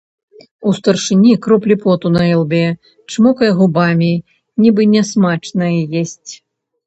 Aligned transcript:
У 0.69 0.71
старшыні 0.77 1.33
кроплі 1.43 1.75
поту 1.83 2.07
на 2.15 2.23
ілбе, 2.29 2.61
чмокае 3.15 3.51
губамі, 3.59 4.09
нібы 4.65 4.81
нясмачнае 4.95 5.73
есць. 6.01 6.31